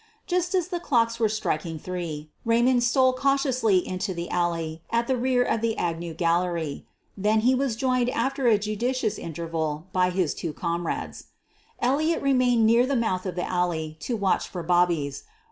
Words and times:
Just 0.25 0.55
as 0.55 0.69
the 0.69 0.79
clocks 0.79 1.19
were 1.19 1.29
striking 1.29 1.77
three, 1.77 2.31
Raymond 2.43 2.81
stole 2.83 3.13
cautiously 3.13 3.87
into 3.87 4.15
the 4.15 4.31
alley 4.31 4.81
at 4.89 5.05
the 5.05 5.15
rear 5.15 5.43
of 5.43 5.61
the 5.61 5.77
Agnew 5.77 6.15
gallery. 6.15 6.87
Then 7.15 7.41
he 7.41 7.53
was 7.53 7.75
joined 7.75 8.09
after 8.09 8.47
a 8.47 8.57
judi 8.57 8.95
cious 8.95 9.19
interval 9.19 9.85
by 9.93 10.09
his 10.09 10.33
two 10.33 10.53
comrades. 10.53 11.25
Elliott 11.79 12.23
remained 12.23 12.65
near 12.65 12.87
the 12.87 12.95
mouth 12.95 13.27
of 13.27 13.35
the 13.35 13.47
alley 13.47 13.95
to 13.99 14.17
watch 14.17 14.47
for 14.47 14.63
"bobbies." 14.63 15.23